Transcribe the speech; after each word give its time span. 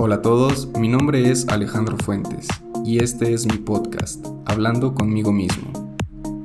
Hola 0.00 0.14
a 0.14 0.22
todos, 0.22 0.68
mi 0.78 0.86
nombre 0.86 1.28
es 1.28 1.48
Alejandro 1.48 1.96
Fuentes 1.96 2.46
y 2.84 3.02
este 3.02 3.34
es 3.34 3.46
mi 3.46 3.58
podcast, 3.58 4.24
Hablando 4.44 4.94
conmigo 4.94 5.32
mismo. 5.32 5.72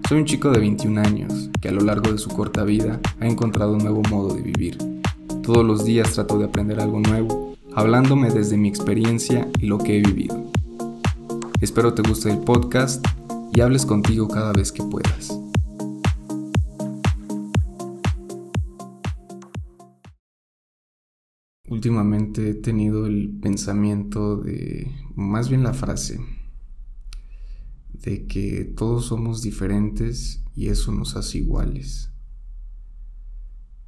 Soy 0.10 0.18
un 0.18 0.26
chico 0.26 0.50
de 0.50 0.58
21 0.58 1.00
años 1.00 1.52
que 1.62 1.70
a 1.70 1.72
lo 1.72 1.82
largo 1.82 2.12
de 2.12 2.18
su 2.18 2.32
corta 2.32 2.64
vida 2.64 3.00
ha 3.20 3.28
encontrado 3.28 3.74
un 3.74 3.84
nuevo 3.84 4.02
modo 4.10 4.34
de 4.34 4.42
vivir. 4.42 4.80
Todos 5.44 5.64
los 5.64 5.86
días 5.86 6.14
trato 6.14 6.40
de 6.40 6.46
aprender 6.46 6.80
algo 6.80 7.00
nuevo, 7.00 7.56
hablándome 7.76 8.32
desde 8.32 8.58
mi 8.58 8.70
experiencia 8.70 9.48
y 9.60 9.68
lo 9.68 9.78
que 9.78 10.00
he 10.00 10.02
vivido. 10.02 10.46
Espero 11.62 11.94
te 11.94 12.02
guste 12.02 12.32
el 12.32 12.40
podcast 12.40 13.06
y 13.54 13.62
hables 13.62 13.86
contigo 13.86 14.30
cada 14.30 14.52
vez 14.52 14.72
que 14.72 14.82
puedas. 14.82 15.43
Últimamente 21.74 22.52
he 22.52 22.54
tenido 22.54 23.08
el 23.08 23.40
pensamiento 23.42 24.38
de, 24.38 24.92
más 25.16 25.50
bien 25.50 25.64
la 25.64 25.74
frase, 25.74 26.20
de 27.94 28.28
que 28.28 28.64
todos 28.64 29.06
somos 29.06 29.42
diferentes 29.42 30.44
y 30.56 30.68
eso 30.68 30.92
nos 30.92 31.16
hace 31.16 31.40
iguales. 31.40 32.14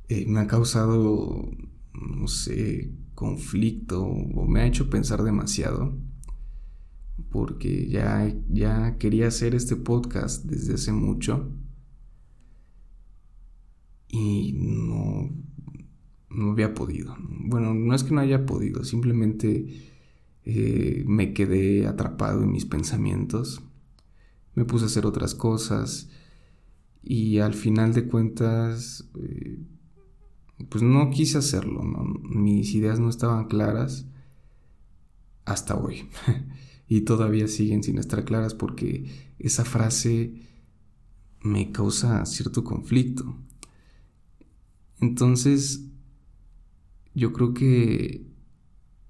Eh, 0.07 0.25
me 0.27 0.39
ha 0.39 0.47
causado, 0.47 1.47
no 1.93 2.27
sé, 2.27 2.91
conflicto 3.13 4.03
o 4.03 4.47
me 4.47 4.61
ha 4.61 4.65
hecho 4.65 4.89
pensar 4.89 5.21
demasiado 5.21 5.95
porque 7.29 7.87
ya, 7.87 8.35
ya 8.49 8.97
quería 8.97 9.27
hacer 9.27 9.53
este 9.53 9.75
podcast 9.75 10.43
desde 10.45 10.73
hace 10.73 10.91
mucho 10.91 11.51
y 14.07 14.53
no, 14.53 15.29
no 16.35 16.51
había 16.51 16.73
podido. 16.73 17.15
Bueno, 17.19 17.73
no 17.73 17.95
es 17.95 18.03
que 18.03 18.13
no 18.13 18.21
haya 18.21 18.45
podido, 18.45 18.83
simplemente 18.83 19.93
eh, 20.43 21.03
me 21.07 21.33
quedé 21.33 21.87
atrapado 21.87 22.43
en 22.43 22.51
mis 22.51 22.65
pensamientos, 22.65 23.61
me 24.53 24.65
puse 24.65 24.85
a 24.85 24.87
hacer 24.87 25.05
otras 25.05 25.35
cosas 25.35 26.09
y 27.01 27.39
al 27.39 27.53
final 27.53 27.93
de 27.93 28.07
cuentas, 28.07 29.09
eh, 29.19 29.59
pues 30.69 30.83
no 30.83 31.09
quise 31.09 31.37
hacerlo, 31.37 31.83
mis 31.83 32.73
ideas 32.75 32.99
no 32.99 33.09
estaban 33.09 33.47
claras 33.47 34.05
hasta 35.45 35.75
hoy 35.75 36.07
y 36.87 37.01
todavía 37.01 37.47
siguen 37.47 37.83
sin 37.83 37.97
estar 37.97 38.25
claras 38.25 38.53
porque 38.53 39.33
esa 39.39 39.65
frase 39.65 40.41
me 41.41 41.71
causa 41.71 42.25
cierto 42.25 42.63
conflicto. 42.63 43.37
Entonces, 44.99 45.85
yo 47.15 47.31
creo 47.31 47.53
que, 47.53 48.27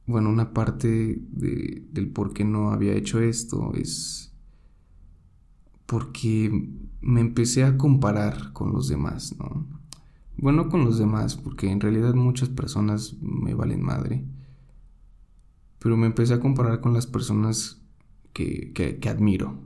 bueno, 0.05 0.29
una 0.29 0.53
parte 0.53 1.19
del 1.31 2.09
por 2.13 2.33
qué 2.33 2.45
no 2.45 2.69
había 2.71 2.93
hecho 2.93 3.19
esto 3.19 3.73
es 3.73 4.31
porque 5.87 6.69
me 7.01 7.21
empecé 7.21 7.63
a 7.63 7.77
comparar 7.77 8.53
con 8.53 8.71
los 8.71 8.87
demás, 8.87 9.35
¿no? 9.37 9.67
Bueno, 10.37 10.69
con 10.69 10.85
los 10.85 10.99
demás, 10.99 11.35
porque 11.35 11.71
en 11.71 11.79
realidad 11.79 12.13
muchas 12.13 12.49
personas 12.49 13.15
me 13.21 13.53
valen 13.53 13.81
madre, 13.81 14.25
pero 15.79 15.97
me 15.97 16.07
empecé 16.07 16.33
a 16.33 16.39
comparar 16.39 16.81
con 16.81 16.93
las 16.93 17.07
personas 17.07 17.81
que, 18.33 18.73
que 18.73 19.09
admiro, 19.09 19.59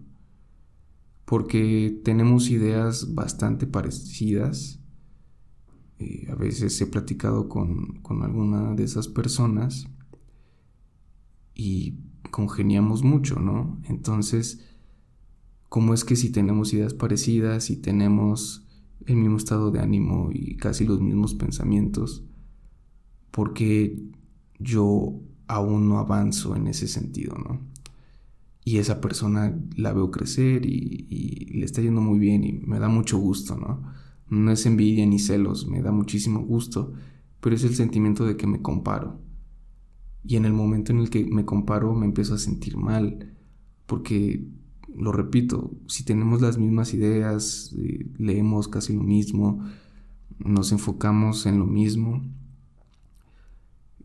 porque 1.25 1.99
tenemos 2.03 2.49
ideas 2.49 3.15
bastante 3.15 3.67
parecidas 3.67 4.78
eh, 5.99 6.27
a 6.31 6.35
veces 6.35 6.79
he 6.81 6.87
platicado 6.87 7.49
con, 7.49 7.99
con 8.01 8.23
alguna 8.23 8.73
de 8.73 8.83
esas 8.85 9.09
personas 9.09 9.87
y 11.53 11.99
congeniamos 12.31 13.03
mucho, 13.03 13.39
¿no? 13.39 13.81
Entonces, 13.89 14.65
¿cómo 15.67 15.93
es 15.93 16.05
que 16.05 16.15
si 16.15 16.31
tenemos 16.31 16.73
ideas 16.73 16.93
parecidas 16.93 17.69
y 17.69 17.77
tenemos 17.77 18.65
el 19.05 19.17
mismo 19.17 19.37
estado 19.37 19.71
de 19.71 19.79
ánimo 19.79 20.29
y 20.31 20.55
casi 20.55 20.85
los 20.85 21.01
mismos 21.01 21.33
pensamientos, 21.33 22.23
porque 23.31 24.01
yo 24.57 25.19
aún 25.47 25.89
no 25.89 25.99
avanzo 25.99 26.55
en 26.55 26.67
ese 26.67 26.87
sentido, 26.87 27.35
¿no? 27.37 27.59
Y 28.63 28.77
esa 28.77 29.01
persona 29.01 29.57
la 29.75 29.93
veo 29.93 30.11
crecer 30.11 30.65
y, 30.65 31.07
y 31.09 31.57
le 31.57 31.65
está 31.65 31.81
yendo 31.81 32.01
muy 32.01 32.19
bien 32.19 32.43
y 32.43 32.53
me 32.53 32.79
da 32.79 32.87
mucho 32.87 33.17
gusto, 33.17 33.57
¿no? 33.57 33.81
No 34.29 34.51
es 34.51 34.65
envidia 34.65 35.05
ni 35.05 35.19
celos, 35.19 35.67
me 35.67 35.81
da 35.81 35.91
muchísimo 35.91 36.41
gusto, 36.41 36.93
pero 37.39 37.55
es 37.55 37.63
el 37.63 37.75
sentimiento 37.75 38.25
de 38.25 38.37
que 38.37 38.47
me 38.47 38.61
comparo. 38.61 39.19
Y 40.23 40.35
en 40.35 40.45
el 40.45 40.53
momento 40.53 40.91
en 40.91 40.99
el 40.99 41.09
que 41.09 41.25
me 41.25 41.45
comparo 41.45 41.93
me 41.95 42.05
empiezo 42.05 42.35
a 42.35 42.37
sentir 42.37 42.77
mal, 42.77 43.35
porque, 43.85 44.47
lo 44.95 45.11
repito, 45.11 45.71
si 45.87 46.03
tenemos 46.03 46.41
las 46.41 46.57
mismas 46.57 46.93
ideas, 46.93 47.73
eh, 47.77 48.11
leemos 48.17 48.67
casi 48.67 48.93
lo 48.93 49.01
mismo, 49.01 49.63
nos 50.37 50.71
enfocamos 50.71 51.45
en 51.45 51.59
lo 51.59 51.65
mismo, 51.65 52.23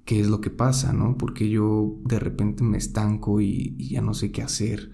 ¿qué 0.05 0.21
es 0.21 0.29
lo 0.29 0.41
que 0.41 0.51
pasa, 0.51 0.93
no? 0.93 1.19
Porque 1.19 1.51
yo 1.51 1.99
de 2.05 2.19
repente 2.19 2.65
me 2.65 2.79
estanco 2.79 3.41
y, 3.41 3.75
y 3.79 3.91
ya 3.91 4.01
no 4.01 4.15
sé 4.15 4.33
qué 4.33 4.43
hacer. 4.43 4.91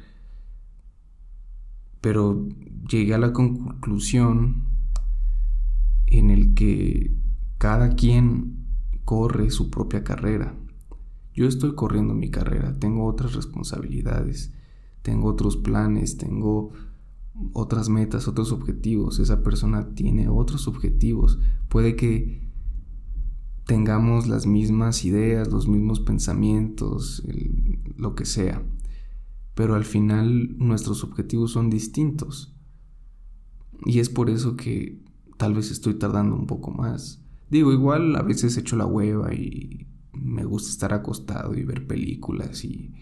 Pero 2.01 2.49
llegué 2.89 3.15
a 3.15 3.19
la 3.19 3.33
conclusión 3.33 4.70
en 6.11 6.31
el 6.31 6.55
que 6.55 7.17
cada 7.59 7.95
quien 7.95 8.67
corre 9.05 9.51
su 9.51 9.71
propia 9.71 10.05
carrera. 10.05 10.57
Yo 11.33 11.47
estoy 11.47 11.75
corriendo 11.75 12.15
mi 12.15 12.31
carrera, 12.31 12.79
tengo 12.79 13.07
otras 13.07 13.35
responsabilidades, 13.35 14.53
tengo 15.03 15.29
otros 15.29 15.57
planes, 15.57 16.17
tengo 16.17 16.73
otras 17.53 17.89
metas, 17.89 18.29
otros 18.29 18.53
objetivos. 18.53 19.19
Esa 19.19 19.43
persona 19.43 19.95
tiene 19.95 20.29
otros 20.29 20.69
objetivos. 20.69 21.39
Puede 21.69 21.97
que 21.97 22.51
tengamos 23.67 24.27
las 24.27 24.47
mismas 24.47 25.05
ideas, 25.05 25.51
los 25.51 25.69
mismos 25.69 26.01
pensamientos, 26.01 27.23
lo 27.97 28.15
que 28.15 28.25
sea. 28.25 28.63
Pero 29.55 29.75
al 29.75 29.85
final 29.85 30.57
nuestros 30.59 31.05
objetivos 31.05 31.53
son 31.53 31.71
distintos. 31.71 32.55
Y 33.87 34.01
es 34.01 34.09
por 34.09 34.29
eso 34.29 34.57
que 34.57 35.03
tal 35.41 35.55
vez 35.55 35.71
estoy 35.71 35.95
tardando 35.95 36.37
un 36.37 36.47
poco 36.47 36.71
más. 36.71 37.23
Digo, 37.49 37.73
igual 37.73 38.15
a 38.15 38.21
veces 38.21 38.59
echo 38.59 38.77
la 38.77 38.85
hueva 38.85 39.33
y 39.33 39.87
me 40.13 40.45
gusta 40.45 40.69
estar 40.69 40.93
acostado 40.93 41.55
y 41.55 41.65
ver 41.65 41.87
películas 41.87 42.63
y 42.63 42.93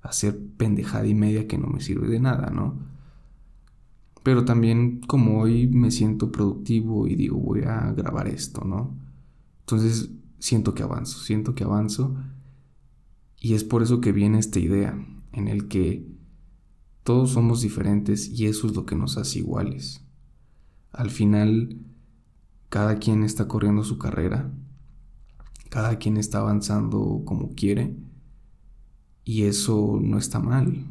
hacer 0.00 0.40
pendejada 0.56 1.06
y 1.06 1.14
media 1.14 1.46
que 1.46 1.58
no 1.58 1.66
me 1.66 1.82
sirve 1.82 2.08
de 2.08 2.20
nada, 2.20 2.48
¿no? 2.48 2.78
Pero 4.22 4.46
también 4.46 5.02
como 5.02 5.42
hoy 5.42 5.66
me 5.66 5.90
siento 5.90 6.32
productivo 6.32 7.06
y 7.06 7.16
digo, 7.16 7.36
voy 7.36 7.64
a 7.64 7.92
grabar 7.92 8.28
esto, 8.28 8.64
¿no? 8.64 8.96
Entonces 9.60 10.10
siento 10.38 10.72
que 10.72 10.84
avanzo, 10.84 11.18
siento 11.18 11.54
que 11.54 11.64
avanzo 11.64 12.16
y 13.38 13.52
es 13.52 13.62
por 13.62 13.82
eso 13.82 14.00
que 14.00 14.12
viene 14.12 14.38
esta 14.38 14.58
idea 14.58 14.98
en 15.32 15.48
el 15.48 15.68
que 15.68 16.08
todos 17.02 17.32
somos 17.32 17.60
diferentes 17.60 18.30
y 18.30 18.46
eso 18.46 18.68
es 18.68 18.74
lo 18.74 18.86
que 18.86 18.96
nos 18.96 19.18
hace 19.18 19.40
iguales. 19.40 20.03
Al 20.94 21.10
final, 21.10 21.76
cada 22.68 22.96
quien 23.00 23.24
está 23.24 23.48
corriendo 23.48 23.82
su 23.82 23.98
carrera, 23.98 24.52
cada 25.68 25.98
quien 25.98 26.16
está 26.16 26.38
avanzando 26.38 27.22
como 27.24 27.54
quiere 27.54 27.96
y 29.24 29.42
eso 29.42 29.98
no 30.00 30.18
está 30.18 30.38
mal. 30.38 30.86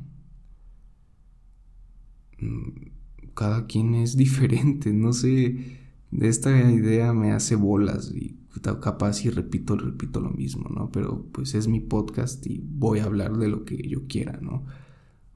Mm, 2.37 3.31
cada 3.33 3.65
quien 3.65 3.95
es 3.95 4.17
diferente, 4.17 4.91
no 4.91 5.13
sé, 5.13 5.79
de 6.11 6.27
esta 6.27 6.51
idea 6.69 7.13
me 7.13 7.31
hace 7.31 7.55
bolas 7.55 8.11
y 8.13 8.37
capaz 8.81 9.23
y 9.23 9.29
repito, 9.29 9.77
repito 9.77 10.19
lo 10.19 10.31
mismo, 10.31 10.69
¿no? 10.69 10.91
Pero 10.91 11.25
pues 11.31 11.55
es 11.55 11.69
mi 11.69 11.79
podcast 11.79 12.45
y 12.45 12.61
voy 12.61 12.99
a 12.99 13.05
hablar 13.05 13.37
de 13.37 13.47
lo 13.47 13.63
que 13.63 13.77
yo 13.87 14.05
quiera, 14.07 14.37
¿no? 14.41 14.65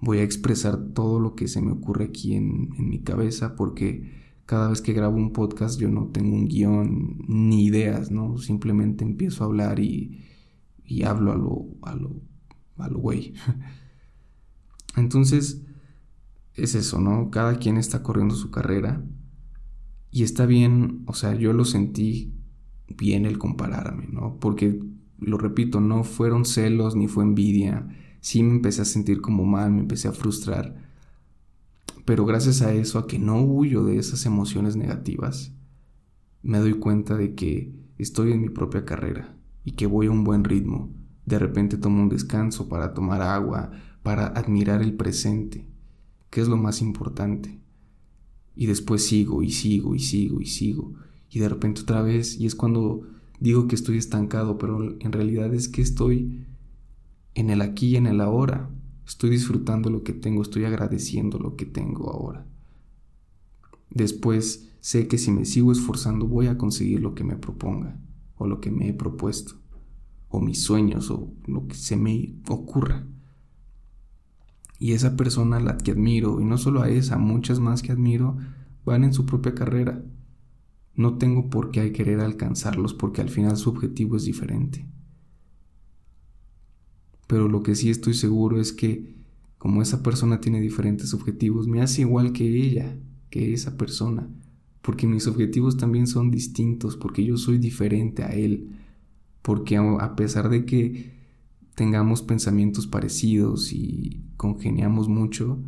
Voy 0.01 0.19
a 0.19 0.23
expresar 0.23 0.93
todo 0.93 1.21
lo 1.21 1.35
que 1.35 1.47
se 1.47 1.61
me 1.61 1.71
ocurre 1.71 2.05
aquí 2.05 2.35
en, 2.35 2.69
en 2.77 2.89
mi 2.89 2.99
cabeza 2.99 3.55
porque 3.55 4.26
cada 4.47 4.69
vez 4.69 4.81
que 4.81 4.93
grabo 4.93 5.17
un 5.17 5.33
podcast 5.33 5.77
yo 5.77 5.89
no 5.89 6.07
tengo 6.07 6.33
un 6.33 6.47
guion 6.47 7.19
ni 7.27 7.65
ideas, 7.65 8.11
¿no? 8.11 8.37
Simplemente 8.37 9.03
empiezo 9.03 9.43
a 9.43 9.47
hablar 9.47 9.79
y, 9.79 10.23
y 10.85 11.03
hablo 11.03 11.33
a 11.33 11.35
lo, 11.35 11.65
a 11.81 11.95
lo, 11.95 12.21
a 12.77 12.87
lo 12.87 12.97
güey. 12.97 13.33
Entonces, 14.95 15.63
es 16.53 16.75
eso, 16.75 17.01
¿no? 17.01 17.29
Cada 17.29 17.57
quien 17.57 17.75
está 17.75 18.01
corriendo 18.01 18.35
su 18.35 18.49
carrera 18.49 19.03
y 20.11 20.23
está 20.23 20.45
bien, 20.45 21.03
o 21.07 21.13
sea, 21.13 21.35
yo 21.35 21.51
lo 21.51 21.65
sentí 21.65 22.33
bien 22.87 23.25
el 23.25 23.37
compararme, 23.37 24.07
¿no? 24.07 24.39
Porque, 24.39 24.79
lo 25.19 25.37
repito, 25.37 25.81
no 25.81 26.05
fueron 26.05 26.45
celos 26.45 26.95
ni 26.95 27.09
fue 27.09 27.25
envidia, 27.25 27.85
sí 28.21 28.43
me 28.43 28.51
empecé 28.51 28.83
a 28.83 28.85
sentir 28.85 29.19
como 29.19 29.43
mal, 29.43 29.71
me 29.73 29.81
empecé 29.81 30.07
a 30.07 30.13
frustrar 30.13 30.86
pero 32.07 32.25
gracias 32.25 32.61
a 32.61 32.71
eso, 32.71 32.99
a 32.99 33.05
que 33.05 33.19
no 33.19 33.41
huyo 33.41 33.83
de 33.83 33.97
esas 33.99 34.25
emociones 34.25 34.77
negativas, 34.77 35.51
me 36.41 36.57
doy 36.57 36.75
cuenta 36.75 37.17
de 37.17 37.35
que 37.35 37.73
estoy 37.97 38.31
en 38.31 38.39
mi 38.39 38.47
propia 38.47 38.85
carrera 38.85 39.37
y 39.65 39.73
que 39.73 39.87
voy 39.87 40.07
a 40.07 40.11
un 40.11 40.23
buen 40.23 40.45
ritmo 40.45 40.89
De 41.25 41.37
repente 41.37 41.75
tomo 41.75 42.01
un 42.01 42.07
descanso 42.07 42.69
para 42.69 42.93
tomar 42.93 43.21
agua, 43.21 43.71
para 44.03 44.27
admirar 44.27 44.81
el 44.81 44.93
presente, 44.93 45.67
que 46.29 46.39
es 46.39 46.47
lo 46.47 46.55
más 46.55 46.81
importante. 46.81 47.59
Y 48.55 48.67
después 48.67 49.05
sigo 49.05 49.43
y 49.43 49.51
sigo 49.51 49.93
y 49.93 49.99
sigo 49.99 50.39
y 50.39 50.45
sigo. 50.45 50.93
Y 51.29 51.39
de 51.39 51.49
repente 51.49 51.81
otra 51.81 52.01
vez, 52.03 52.39
y 52.39 52.45
es 52.45 52.55
cuando 52.55 53.01
digo 53.41 53.67
que 53.67 53.75
estoy 53.75 53.97
estancado, 53.97 54.57
pero 54.57 54.95
en 54.97 55.11
realidad 55.11 55.53
es 55.53 55.67
que 55.67 55.81
estoy 55.81 56.45
en 57.33 57.49
el 57.49 57.61
aquí 57.61 57.87
y 57.87 57.95
en 57.97 58.07
el 58.07 58.21
ahora. 58.21 58.69
Estoy 59.07 59.29
disfrutando 59.29 59.89
lo 59.89 60.03
que 60.03 60.11
tengo, 60.11 60.41
estoy 60.41 60.65
agradeciendo 60.65 61.39
lo 61.39 61.55
que 61.55 61.65
tengo 61.65 62.11
ahora. 62.11 62.45
Después 63.89 64.69
sé 64.81 65.07
que 65.07 65.17
si 65.17 65.31
me 65.31 65.45
sigo 65.45 65.71
esforzando 65.71 66.27
voy 66.27 66.47
a 66.47 66.57
conseguir 66.57 66.99
lo 67.01 67.15
que 67.15 67.23
me 67.23 67.37
proponga 67.37 67.97
o 68.35 68.47
lo 68.47 68.59
que 68.59 68.69
me 68.69 68.89
he 68.89 68.93
propuesto 68.93 69.55
o 70.27 70.41
mis 70.41 70.61
sueños 70.61 71.09
o 71.09 71.31
lo 71.45 71.67
que 71.67 71.75
se 71.75 71.95
me 71.95 72.35
ocurra. 72.49 73.07
Y 74.77 74.91
esa 74.91 75.15
persona 75.15 75.61
la 75.61 75.77
que 75.77 75.91
admiro, 75.91 76.41
y 76.41 76.45
no 76.45 76.57
solo 76.57 76.81
a 76.81 76.89
esa, 76.89 77.17
muchas 77.17 77.61
más 77.61 77.81
que 77.81 77.93
admiro, 77.93 78.37
van 78.85 79.05
en 79.05 79.13
su 79.13 79.25
propia 79.25 79.55
carrera. 79.55 80.03
No 80.95 81.17
tengo 81.17 81.49
por 81.49 81.71
qué 81.71 81.93
querer 81.93 82.19
alcanzarlos 82.19 82.93
porque 82.93 83.21
al 83.21 83.29
final 83.29 83.55
su 83.55 83.69
objetivo 83.69 84.17
es 84.17 84.25
diferente. 84.25 84.85
Pero 87.27 87.47
lo 87.47 87.61
que 87.61 87.75
sí 87.75 87.89
estoy 87.89 88.13
seguro 88.13 88.59
es 88.59 88.73
que 88.73 89.15
como 89.57 89.81
esa 89.81 90.01
persona 90.01 90.39
tiene 90.39 90.61
diferentes 90.61 91.13
objetivos, 91.13 91.67
me 91.67 91.81
hace 91.81 92.01
igual 92.01 92.31
que 92.31 92.47
ella, 92.47 92.97
que 93.29 93.53
esa 93.53 93.77
persona, 93.77 94.29
porque 94.81 95.07
mis 95.07 95.27
objetivos 95.27 95.77
también 95.77 96.07
son 96.07 96.31
distintos, 96.31 96.95
porque 96.95 97.25
yo 97.25 97.37
soy 97.37 97.57
diferente 97.57 98.23
a 98.23 98.29
él, 98.29 98.69
porque 99.41 99.77
a 99.77 100.15
pesar 100.15 100.49
de 100.49 100.65
que 100.65 101.17
tengamos 101.75 102.21
pensamientos 102.21 102.87
parecidos 102.87 103.73
y 103.73 104.21
congeniamos 104.37 105.09
mucho, 105.09 105.59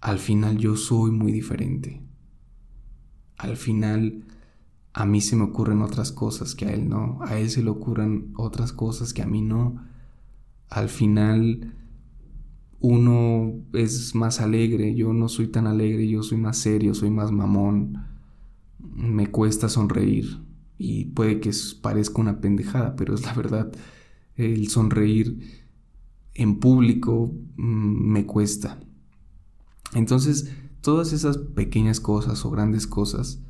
al 0.00 0.18
final 0.18 0.58
yo 0.58 0.76
soy 0.76 1.10
muy 1.10 1.32
diferente. 1.32 2.02
Al 3.36 3.56
final 3.56 4.24
a 4.92 5.06
mí 5.06 5.20
se 5.20 5.34
me 5.34 5.42
ocurren 5.42 5.82
otras 5.82 6.12
cosas 6.12 6.54
que 6.54 6.66
a 6.66 6.72
él 6.72 6.88
no, 6.88 7.18
a 7.22 7.38
él 7.38 7.50
se 7.50 7.62
le 7.62 7.70
ocurren 7.70 8.32
otras 8.36 8.72
cosas 8.72 9.12
que 9.12 9.22
a 9.22 9.26
mí 9.26 9.42
no. 9.42 9.82
Al 10.68 10.88
final 10.88 11.74
uno 12.80 13.54
es 13.72 14.14
más 14.14 14.40
alegre, 14.40 14.94
yo 14.94 15.12
no 15.12 15.28
soy 15.28 15.48
tan 15.48 15.66
alegre, 15.66 16.08
yo 16.08 16.22
soy 16.22 16.38
más 16.38 16.58
serio, 16.58 16.94
soy 16.94 17.10
más 17.10 17.32
mamón, 17.32 18.06
me 18.78 19.30
cuesta 19.30 19.68
sonreír 19.68 20.42
y 20.76 21.06
puede 21.06 21.40
que 21.40 21.50
parezca 21.80 22.20
una 22.20 22.40
pendejada, 22.40 22.94
pero 22.96 23.14
es 23.14 23.22
la 23.22 23.32
verdad, 23.32 23.72
el 24.36 24.68
sonreír 24.68 25.38
en 26.34 26.58
público 26.58 27.32
mm, 27.56 28.12
me 28.12 28.26
cuesta. 28.26 28.80
Entonces, 29.94 30.50
todas 30.80 31.12
esas 31.12 31.38
pequeñas 31.38 32.00
cosas 32.00 32.44
o 32.44 32.50
grandes 32.50 32.86
cosas 32.86 33.40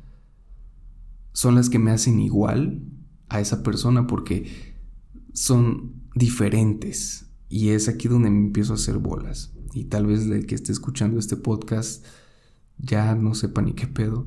son 1.33 1.55
las 1.55 1.69
que 1.69 1.79
me 1.79 1.91
hacen 1.91 2.19
igual 2.19 2.83
a 3.27 3.41
esa 3.41 3.63
persona 3.63 4.07
porque 4.07 4.74
son 5.35 6.09
diferentes 6.15 7.29
y 7.49 7.69
es 7.69 7.89
aquí 7.89 8.07
donde 8.07 8.29
me 8.29 8.39
empiezo 8.39 8.73
a 8.73 8.77
hacer 8.77 8.97
bolas. 8.97 9.53
Y 9.73 9.85
tal 9.85 10.07
vez 10.07 10.25
el 10.25 10.45
que 10.45 10.55
esté 10.55 10.71
escuchando 10.71 11.19
este 11.19 11.35
podcast 11.35 12.05
ya 12.77 13.13
no 13.15 13.35
sepa 13.35 13.61
ni 13.61 13.73
qué 13.73 13.85
pedo, 13.85 14.25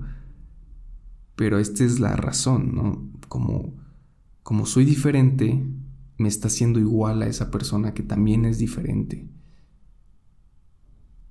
pero 1.34 1.58
esta 1.58 1.84
es 1.84 1.98
la 1.98 2.14
razón, 2.14 2.74
¿no? 2.74 3.10
Como, 3.28 3.74
como 4.42 4.66
soy 4.66 4.84
diferente, 4.84 5.66
me 6.18 6.28
está 6.28 6.48
haciendo 6.48 6.78
igual 6.78 7.22
a 7.22 7.26
esa 7.26 7.50
persona 7.50 7.94
que 7.94 8.02
también 8.02 8.44
es 8.44 8.58
diferente. 8.58 9.30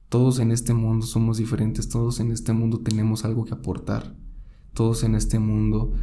Todos 0.10 0.40
en 0.40 0.52
este 0.52 0.74
mundo 0.74 1.06
somos 1.06 1.38
diferentes, 1.38 1.88
todos 1.88 2.20
en 2.20 2.32
este 2.32 2.54
mundo 2.54 2.80
tenemos 2.80 3.26
algo 3.26 3.46
que 3.46 3.54
aportar, 3.54 4.16
todos 4.74 5.04
en 5.04 5.14
este 5.14 5.38
mundo 5.38 5.94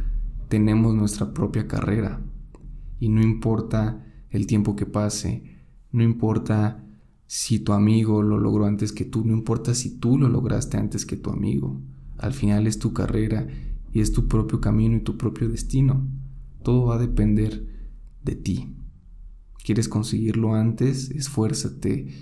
tenemos 0.47 0.95
nuestra 0.95 1.33
propia 1.33 1.67
carrera 1.67 2.21
y 2.99 3.09
no 3.09 3.21
importa 3.21 4.05
el 4.29 4.47
tiempo 4.47 4.75
que 4.75 4.85
pase, 4.85 5.43
no 5.91 6.03
importa 6.03 6.83
si 7.27 7.59
tu 7.59 7.73
amigo 7.73 8.21
lo 8.21 8.39
logró 8.39 8.65
antes 8.65 8.91
que 8.91 9.05
tú, 9.05 9.25
no 9.25 9.33
importa 9.33 9.73
si 9.73 9.97
tú 9.97 10.17
lo 10.17 10.29
lograste 10.29 10.77
antes 10.77 11.05
que 11.05 11.17
tu 11.17 11.29
amigo, 11.31 11.81
al 12.17 12.33
final 12.33 12.67
es 12.67 12.79
tu 12.79 12.93
carrera 12.93 13.47
y 13.91 14.01
es 14.01 14.11
tu 14.11 14.27
propio 14.27 14.61
camino 14.61 14.97
y 14.97 15.01
tu 15.01 15.17
propio 15.17 15.49
destino, 15.49 16.07
todo 16.63 16.85
va 16.85 16.95
a 16.95 16.99
depender 16.99 17.65
de 18.23 18.35
ti. 18.35 18.75
¿Quieres 19.63 19.87
conseguirlo 19.87 20.53
antes? 20.53 21.09
Esfuérzate, 21.11 22.13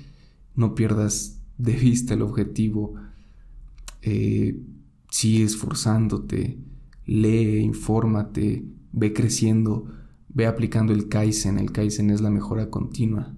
no 0.56 0.76
pierdas 0.76 1.42
de 1.58 1.74
vista 1.88 2.14
el 2.14 2.22
objetivo, 2.22 2.96
eh, 4.02 4.62
sigue 5.10 5.44
esforzándote, 5.44 6.60
lee, 7.06 7.60
infórmate, 7.60 8.66
ve 8.92 9.14
creciendo, 9.14 9.86
ve 10.34 10.48
aplicando 10.48 10.94
el 10.94 11.10
Kaizen, 11.10 11.60
el 11.60 11.72
Kaizen 11.72 12.10
es 12.10 12.22
la 12.22 12.30
mejora 12.30 12.70
continua. 12.70 13.36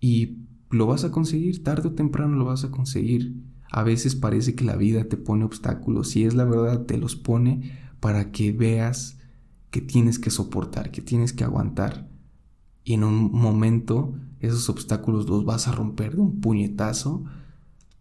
Y 0.00 0.38
lo 0.70 0.86
vas 0.86 1.04
a 1.04 1.10
conseguir, 1.10 1.62
tarde 1.62 1.88
o 1.88 1.92
temprano 1.92 2.36
lo 2.36 2.44
vas 2.44 2.64
a 2.64 2.70
conseguir. 2.70 3.42
A 3.70 3.82
veces 3.82 4.14
parece 4.14 4.54
que 4.54 4.64
la 4.64 4.76
vida 4.76 5.04
te 5.04 5.16
pone 5.16 5.44
obstáculos 5.44 6.14
y 6.16 6.24
es 6.24 6.34
la 6.34 6.44
verdad, 6.44 6.84
te 6.84 6.98
los 6.98 7.16
pone 7.16 7.72
para 8.00 8.30
que 8.30 8.52
veas 8.52 9.18
que 9.70 9.80
tienes 9.80 10.18
que 10.18 10.30
soportar, 10.30 10.90
que 10.90 11.02
tienes 11.02 11.32
que 11.32 11.44
aguantar. 11.44 12.08
Y 12.84 12.92
en 12.94 13.02
un 13.02 13.32
momento 13.32 14.14
esos 14.40 14.68
obstáculos 14.68 15.28
los 15.28 15.44
vas 15.44 15.66
a 15.66 15.72
romper 15.72 16.14
de 16.14 16.20
un 16.20 16.40
puñetazo 16.40 17.24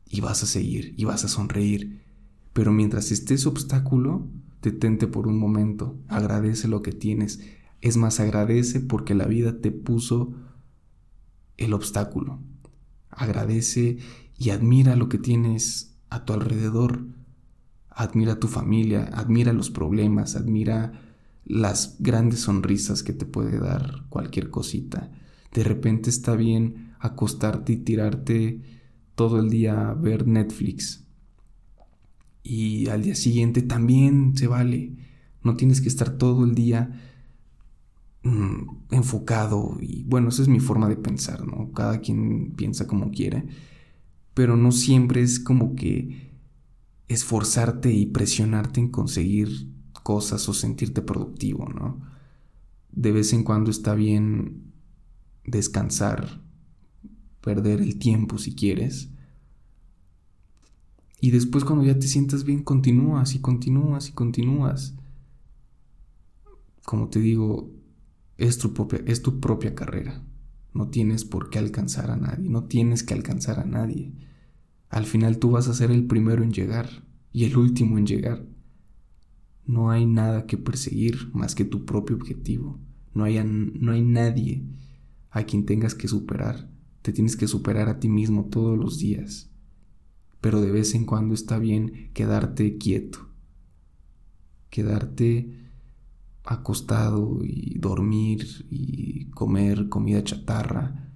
y 0.07 0.21
vas 0.21 0.44
a 0.44 0.45
seguir 0.45 0.94
y 0.97 1.05
vas 1.05 1.23
a 1.23 1.29
sonreír. 1.29 2.03
Pero 2.51 2.71
mientras 2.71 3.11
esté 3.11 3.33
ese 3.33 3.50
obstáculo, 3.50 4.27
detente 4.63 5.07
por 5.07 5.27
un 5.27 5.38
momento, 5.38 5.98
agradece 6.07 6.68
lo 6.68 6.81
que 6.81 6.94
tienes. 6.94 7.42
Es 7.81 7.98
más, 7.98 8.19
agradece 8.19 8.80
porque 8.80 9.13
la 9.13 9.25
vida 9.25 9.60
te 9.60 9.71
puso 9.71 10.33
el 11.57 11.74
obstáculo. 11.74 12.39
Agradece 13.10 13.98
y 14.38 14.50
admira 14.50 14.95
lo 14.95 15.10
que 15.10 15.19
tienes 15.19 15.95
a 16.10 16.25
tu 16.25 16.33
alrededor. 16.33 17.06
Admira 17.89 18.39
tu 18.39 18.48
familia, 18.48 19.04
admira 19.13 19.54
los 19.54 19.69
problemas, 19.69 20.36
admira 20.36 20.94
las 21.45 21.98
grandes 22.00 22.39
sonrisas 22.39 23.04
que 23.04 23.13
te 23.13 23.25
puede 23.25 23.60
dar 23.60 24.06
cualquier 24.10 24.50
cosita. 24.50 25.12
De 25.54 25.63
repente 25.63 26.10
está 26.10 26.36
bien 26.36 26.96
acostarte 27.00 27.74
y 27.74 27.77
tirarte 27.77 28.62
todo 29.13 29.39
el 29.39 29.50
día 29.50 29.89
a 29.89 29.93
ver 29.93 30.25
Netflix. 30.25 31.02
Y 32.43 32.89
al 32.89 33.03
día 33.03 33.15
siguiente 33.15 33.62
también 33.62 34.35
se 34.35 34.47
vale. 34.47 34.95
No 35.41 35.55
tienes 35.55 35.81
que 35.81 35.88
estar 35.88 36.17
todo 36.17 36.43
el 36.43 36.55
día 36.55 37.01
mm, 38.23 38.91
enfocado. 38.91 39.77
Y 39.81 40.03
bueno, 40.03 40.29
esa 40.29 40.41
es 40.41 40.50
mi 40.50 40.59
forma 40.59 40.89
de 40.89 40.97
pensar, 40.97 41.47
¿no? 41.47 41.71
Cada 41.71 42.01
quien 42.01 42.51
piensa 42.51 42.85
como 42.85 43.12
quiere. 43.12 43.45
Pero 44.33 44.57
no 44.57 44.71
siempre 44.71 45.21
es 45.21 45.39
como 45.39 45.75
que 45.75 46.33
esforzarte 47.07 47.91
y 47.91 48.07
presionarte 48.07 48.79
en 48.79 48.89
conseguir 48.89 49.69
cosas 50.03 50.47
o 50.50 50.53
sentirte 50.53 51.01
productivo, 51.01 51.67
¿no? 51.69 52.01
De 52.91 53.12
vez 53.12 53.33
en 53.33 53.43
cuando 53.43 53.71
está 53.71 53.95
bien 53.95 54.73
descansar, 55.45 56.41
perder 57.41 57.81
el 57.81 57.97
tiempo 57.97 58.38
si 58.38 58.53
quieres. 58.55 59.09
Y 61.24 61.32
después 61.32 61.63
cuando 61.63 61.86
ya 61.86 61.98
te 61.98 62.06
sientas 62.06 62.44
bien, 62.44 62.63
continúas 62.63 63.34
y 63.34 63.39
continúas 63.39 64.10
y 64.10 64.12
continúas. 64.12 64.94
Como 66.84 67.08
te 67.08 67.22
digo, 67.22 67.72
es 68.36 68.58
tu 68.58 68.74
propia, 68.74 69.01
es 69.06 69.22
tu 69.22 69.39
propia 69.39 69.74
carrera. 69.74 70.22
No 70.74 70.89
tienes 70.89 71.24
por 71.24 71.50
qué 71.50 71.60
alcanzar 71.60 72.12
a 72.12 72.18
nadie, 72.18 72.50
no 72.50 72.65
tienes 72.65 73.03
que 73.03 73.13
alcanzar 73.13 73.62
a 73.62 73.63
nadie. 73.63 74.12
Al 74.89 75.06
final 75.06 75.39
tú 75.39 75.51
vas 75.51 75.70
a 75.70 75.74
ser 75.74 75.92
el 75.92 76.08
primero 76.08 76.44
en 76.44 76.51
llegar 76.51 76.89
y 77.32 77.46
el 77.46 77.56
último 77.56 77.98
en 77.98 78.06
llegar. 78.06 78.46
No 79.65 79.92
hay 79.92 80.06
nada 80.06 80.46
que 80.46 80.58
perseguir 80.58 81.30
más 81.34 81.56
que 81.56 81.63
tu 81.63 81.86
propio 81.86 82.18
objetivo. 82.18 82.82
No 83.13 83.24
hay, 83.24 83.42
no 83.46 83.94
hay 83.94 84.01
nadie 84.01 84.65
a 85.30 85.44
quien 85.44 85.65
tengas 85.65 85.96
que 85.96 86.10
superar. 86.10 86.70
Te 87.01 87.13
tienes 87.13 87.38
que 87.38 87.48
superar 87.48 87.88
a 87.88 88.01
ti 88.01 88.10
mismo 88.10 88.50
todos 88.51 88.77
los 88.77 89.00
días. 89.00 89.52
Pero 90.43 90.59
de 90.59 90.71
vez 90.71 90.93
en 90.93 91.05
cuando 91.05 91.33
está 91.33 91.57
bien 91.57 92.12
quedarte 92.13 92.77
quieto. 92.77 93.29
Quedarte 94.69 95.71
acostado 96.43 97.39
y 97.45 97.79
dormir 97.79 98.67
y 98.69 99.29
comer 99.29 99.88
comida 99.88 100.21
chatarra 100.21 101.13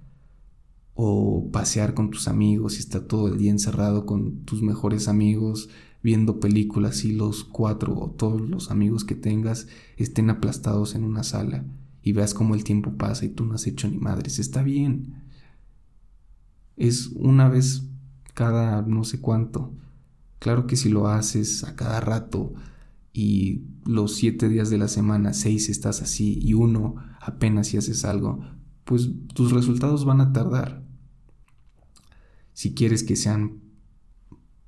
o 0.94 1.50
pasear 1.52 1.92
con 1.92 2.08
tus 2.08 2.26
amigos 2.26 2.76
y 2.76 2.78
estar 2.78 3.02
todo 3.02 3.28
el 3.28 3.36
día 3.36 3.50
encerrado 3.50 4.06
con 4.06 4.46
tus 4.46 4.62
mejores 4.62 5.08
amigos 5.08 5.68
viendo 6.02 6.40
películas 6.40 7.04
y 7.04 7.12
los 7.12 7.44
cuatro 7.44 7.98
o 7.98 8.10
todos 8.12 8.40
los 8.40 8.70
amigos 8.70 9.04
que 9.04 9.14
tengas 9.14 9.66
estén 9.98 10.30
aplastados 10.30 10.94
en 10.94 11.04
una 11.04 11.22
sala 11.22 11.66
y 12.02 12.12
veas 12.12 12.32
cómo 12.32 12.54
el 12.54 12.64
tiempo 12.64 12.96
pasa 12.96 13.26
y 13.26 13.28
tú 13.28 13.44
no 13.44 13.56
has 13.56 13.66
hecho 13.66 13.88
ni 13.88 13.98
madres. 13.98 14.38
Está 14.38 14.62
bien. 14.62 15.24
Es 16.78 17.08
una 17.08 17.50
vez 17.50 17.87
cada 18.38 18.82
no 18.82 19.02
sé 19.02 19.20
cuánto. 19.20 19.74
Claro 20.38 20.68
que 20.68 20.76
si 20.76 20.90
lo 20.90 21.08
haces 21.08 21.64
a 21.64 21.74
cada 21.74 21.98
rato 21.98 22.54
y 23.12 23.64
los 23.84 24.14
siete 24.14 24.48
días 24.48 24.70
de 24.70 24.78
la 24.78 24.86
semana, 24.86 25.34
seis 25.34 25.68
estás 25.68 26.02
así 26.02 26.38
y 26.40 26.54
uno 26.54 26.94
apenas 27.20 27.66
si 27.66 27.78
haces 27.78 28.04
algo, 28.04 28.38
pues 28.84 29.10
tus 29.34 29.50
resultados 29.50 30.04
van 30.04 30.20
a 30.20 30.32
tardar. 30.32 30.84
Si 32.52 32.74
quieres 32.74 33.02
que 33.02 33.16
sean 33.16 33.60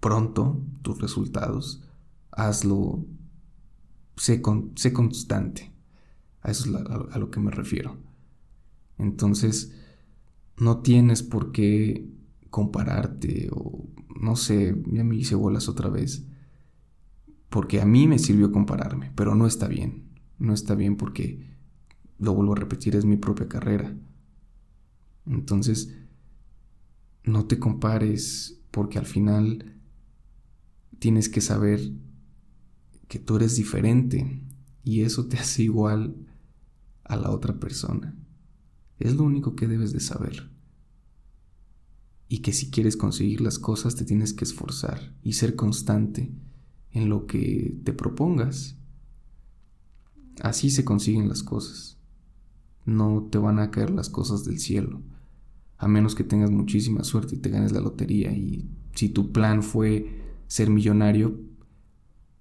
pronto 0.01 0.61
tus 0.83 1.01
resultados, 1.01 1.85
hazlo, 2.33 3.07
sé, 4.17 4.43
sé 4.75 4.93
constante. 4.93 5.71
A 6.43 6.51
eso 6.51 6.65
es 6.65 6.75
a 6.75 7.19
lo 7.21 7.31
que 7.31 7.39
me 7.39 7.53
refiero. 7.53 7.99
Entonces, 8.99 9.77
no 10.57 10.79
tienes 10.79 11.23
por 11.23 11.53
qué 11.53 12.11
compararte 12.51 13.49
o 13.53 13.89
no 14.21 14.37
sé, 14.37 14.77
ya 14.93 15.03
me 15.03 15.17
hice 15.17 15.35
bolas 15.35 15.69
otra 15.69 15.89
vez. 15.89 16.27
Porque 17.49 17.81
a 17.81 17.87
mí 17.87 18.07
me 18.07 18.19
sirvió 18.19 18.53
compararme, 18.53 19.13
pero 19.15 19.35
no 19.35 19.47
está 19.47 19.67
bien. 19.67 20.11
No 20.39 20.55
está 20.55 20.75
bien 20.75 20.97
porque, 20.97 21.49
lo 22.19 22.35
vuelvo 22.35 22.53
a 22.53 22.57
repetir, 22.57 22.97
es 22.97 23.05
mi 23.05 23.17
propia 23.17 23.49
carrera. 23.49 23.97
Entonces, 25.27 25.97
no 27.25 27.47
te 27.47 27.59
compares 27.59 28.61
porque 28.71 28.99
al 28.99 29.07
final 29.07 29.81
tienes 30.99 31.29
que 31.29 31.41
saber 31.41 31.81
que 33.09 33.19
tú 33.19 33.37
eres 33.37 33.57
diferente 33.57 34.43
y 34.85 35.03
eso 35.03 35.27
te 35.27 35.39
hace 35.39 35.63
igual 35.65 36.15
a 37.05 37.17
la 37.17 37.31
otra 37.31 37.59
persona. 37.59 38.15
Es 38.99 39.17
lo 39.17 39.25
único 39.25 39.57
que 39.57 39.67
debes 39.67 39.93
de 39.93 40.01
saber. 40.01 40.51
Y 42.33 42.39
que 42.39 42.53
si 42.53 42.71
quieres 42.71 42.97
conseguir 42.97 43.41
las 43.41 43.59
cosas 43.59 43.97
te 43.97 44.05
tienes 44.05 44.33
que 44.33 44.45
esforzar 44.45 45.17
y 45.25 45.33
ser 45.33 45.57
constante 45.57 46.33
en 46.93 47.09
lo 47.09 47.27
que 47.27 47.77
te 47.83 47.93
propongas. 47.93 48.77
Así 50.41 50.71
se 50.71 50.85
consiguen 50.85 51.29
las 51.29 51.43
cosas. 51.43 51.99
No 52.85 53.29
te 53.33 53.39
van 53.39 53.59
a 53.59 53.73
caer 53.73 53.91
las 53.91 54.09
cosas 54.09 54.45
del 54.45 54.61
cielo, 54.61 55.03
a 55.77 55.89
menos 55.89 56.15
que 56.15 56.23
tengas 56.23 56.53
muchísima 56.53 57.03
suerte 57.03 57.35
y 57.35 57.39
te 57.39 57.51
ganes 57.51 57.73
la 57.73 57.81
lotería. 57.81 58.31
Y 58.31 58.71
si 58.95 59.09
tu 59.09 59.33
plan 59.33 59.65
fue 59.65 60.23
ser 60.47 60.71
millonario, 60.71 61.37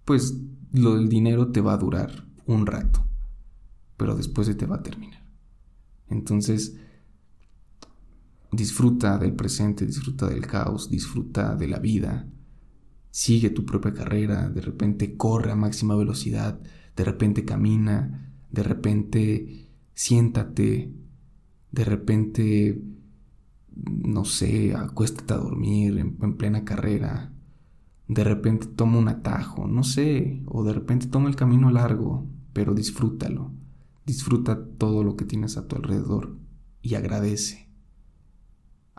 pues 0.05 0.35
lo 0.71 0.97
del 0.97 1.09
dinero 1.09 1.51
te 1.51 1.61
va 1.61 1.73
a 1.73 1.77
durar 1.77 2.27
un 2.45 2.67
rato, 2.67 3.03
pero 3.97 4.15
después 4.15 4.45
se 4.45 4.53
te 4.53 4.67
va 4.67 4.75
a 4.75 4.83
terminar. 4.83 5.27
Entonces, 6.09 6.77
disfruta 8.51 9.17
del 9.17 9.33
presente, 9.33 9.85
disfruta 9.85 10.27
del 10.27 10.45
caos, 10.47 10.89
disfruta 10.89 11.55
de 11.55 11.67
la 11.67 11.79
vida, 11.79 12.27
sigue 13.11 13.49
tu 13.49 13.65
propia 13.65 13.93
carrera, 13.93 14.49
de 14.49 14.61
repente 14.61 15.17
corre 15.17 15.51
a 15.51 15.55
máxima 15.55 15.95
velocidad, 15.95 16.59
de 16.95 17.03
repente 17.03 17.45
camina, 17.45 18.33
de 18.51 18.63
repente 18.63 19.69
siéntate, 19.93 20.93
de 21.71 21.85
repente, 21.85 22.81
no 23.75 24.25
sé, 24.25 24.73
acuéstate 24.73 25.33
a 25.33 25.37
dormir 25.37 25.97
en, 25.97 26.17
en 26.21 26.37
plena 26.37 26.65
carrera, 26.65 27.31
de 28.07 28.23
repente 28.23 28.65
toma 28.65 28.97
un 28.97 29.07
atajo, 29.07 29.67
no 29.67 29.83
sé, 29.83 30.41
o 30.47 30.63
de 30.63 30.73
repente 30.73 31.07
toma 31.07 31.29
el 31.29 31.35
camino 31.35 31.69
largo, 31.69 32.27
pero 32.53 32.73
disfrútalo, 32.73 33.51
disfruta 34.05 34.65
todo 34.77 35.03
lo 35.03 35.15
que 35.15 35.25
tienes 35.25 35.57
a 35.57 35.67
tu 35.67 35.75
alrededor 35.75 36.35
y 36.81 36.95
agradece, 36.95 37.68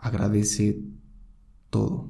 agradece 0.01 0.81
todo. 1.69 2.09